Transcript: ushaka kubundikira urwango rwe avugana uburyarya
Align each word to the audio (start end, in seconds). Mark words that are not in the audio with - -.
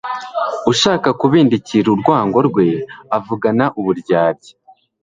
ushaka 0.71 1.09
kubundikira 1.19 1.87
urwango 1.95 2.37
rwe 2.47 2.67
avugana 3.17 3.65
uburyarya 3.79 4.53